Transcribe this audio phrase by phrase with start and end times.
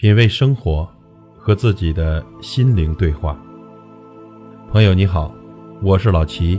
[0.00, 0.88] 品味生活，
[1.36, 3.38] 和自己的心灵对话。
[4.72, 5.30] 朋友你好，
[5.82, 6.58] 我是老齐。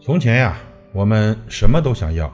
[0.00, 0.56] 从前呀，
[0.94, 2.32] 我们什么都想要，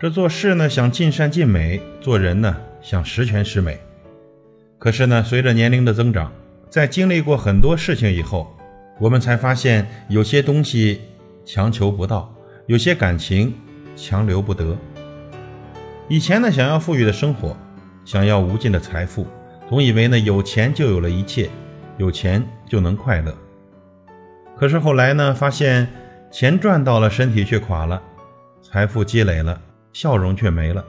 [0.00, 3.78] 这做事呢想尽善尽美，做人呢想十全十美。
[4.80, 6.32] 可是呢，随着年龄的增长，
[6.68, 8.52] 在经历过很多事情以后，
[8.98, 11.00] 我们才发现，有些东西
[11.44, 12.32] 强求不到，
[12.66, 13.52] 有些感情
[13.96, 14.76] 强留不得。
[16.08, 17.56] 以前呢，想要富裕的生活，
[18.04, 19.26] 想要无尽的财富，
[19.68, 21.50] 总以为呢有钱就有了一切，
[21.96, 23.36] 有钱就能快乐。
[24.56, 25.88] 可是后来呢，发现
[26.30, 28.00] 钱赚到了，身体却垮了；
[28.62, 29.60] 财富积累了，
[29.92, 30.84] 笑容却没了。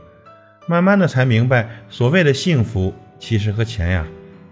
[0.68, 4.06] 慢慢的才明白，所谓的幸福，其实和钱呀，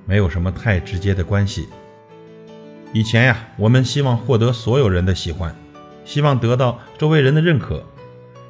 [0.06, 1.68] 没有什么太直接的关系。
[2.94, 5.54] 以前呀，我们希望获得所有人的喜欢，
[6.06, 7.84] 希望得到周围人的认可，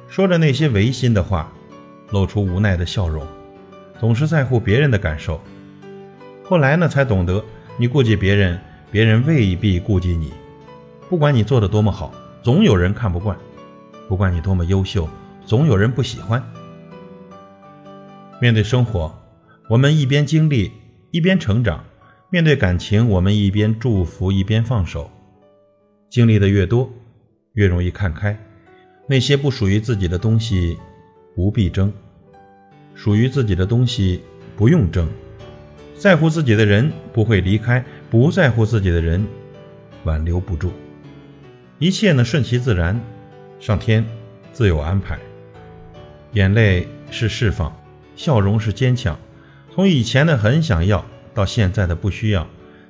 [0.06, 1.50] 说着那些违心的话，
[2.10, 3.26] 露出无奈的笑容，
[3.98, 5.40] 总是在乎别人的感受。
[6.44, 7.42] 后来呢，才懂得，
[7.78, 8.60] 你顾及别人，
[8.90, 10.30] 别人未必顾及你。
[11.08, 13.34] 不管你做的多么好，总有人看不惯；
[14.08, 15.08] 不管你多么优秀，
[15.46, 16.42] 总有人不喜欢。
[18.40, 19.10] 面对生活，
[19.70, 20.70] 我们一边经历，
[21.12, 21.82] 一边成长。
[22.34, 25.08] 面对感情，我们一边祝福一边放手。
[26.10, 26.92] 经历的越多，
[27.52, 28.36] 越容易看开。
[29.06, 30.76] 那些不属于自己的东西，
[31.36, 31.92] 不必争；
[32.92, 34.20] 属于自己的东西，
[34.56, 35.08] 不用争。
[35.94, 39.24] 在乎自己的人不会离开，不在乎自己的人，
[40.02, 40.72] 挽留不住。
[41.78, 43.00] 一切呢，顺其自然，
[43.60, 44.04] 上天
[44.52, 45.16] 自有安排。
[46.32, 47.72] 眼泪是释放，
[48.16, 49.16] 笑容是坚强。
[49.72, 51.04] 从以前的很想要。
[51.34, 52.46] 到现在的不需要，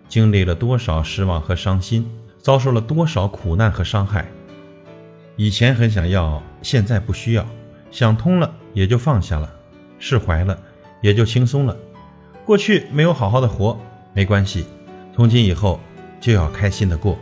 [0.08, 2.06] 经历了多少失望和伤心，
[2.38, 4.26] 遭受了多少苦难和伤害。
[5.36, 7.44] 以前很想要，现在不需要，
[7.90, 9.50] 想通了也就放下了，
[9.98, 10.56] 释怀了
[11.00, 11.76] 也就轻松了。
[12.44, 13.80] 过去没有好好的活，
[14.12, 14.66] 没关系，
[15.16, 15.80] 从今以后
[16.20, 17.18] 就要开心的过。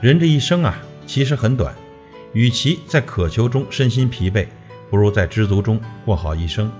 [0.00, 0.76] 人这一生啊，
[1.06, 1.74] 其实很短，
[2.34, 4.46] 与其在渴求中身心疲惫，
[4.90, 6.70] 不如在知足中过好一生。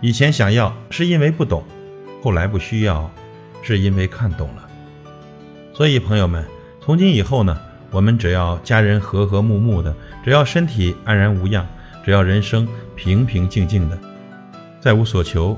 [0.00, 1.62] 以前想要是因为不懂。
[2.26, 3.08] 后来不需要，
[3.62, 4.68] 是因为看懂了。
[5.72, 6.44] 所以朋友们，
[6.80, 7.56] 从今以后呢，
[7.92, 9.94] 我们只要家人和和睦睦的，
[10.24, 11.64] 只要身体安然无恙，
[12.04, 12.66] 只要人生
[12.96, 13.96] 平平静静的，
[14.80, 15.56] 再无所求，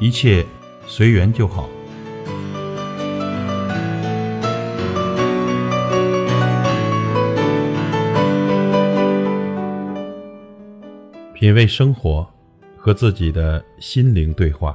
[0.00, 0.42] 一切
[0.86, 1.68] 随缘就好。
[11.34, 12.26] 品味生活，
[12.78, 14.74] 和自己的心灵对话。